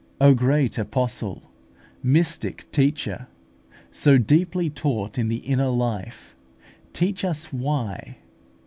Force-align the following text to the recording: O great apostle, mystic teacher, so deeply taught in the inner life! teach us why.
O 0.19 0.33
great 0.33 0.79
apostle, 0.79 1.43
mystic 2.01 2.71
teacher, 2.71 3.27
so 3.91 4.17
deeply 4.17 4.67
taught 4.67 5.19
in 5.19 5.27
the 5.27 5.45
inner 5.45 5.69
life! 5.69 6.35
teach 6.91 7.23
us 7.23 7.53
why. 7.53 8.17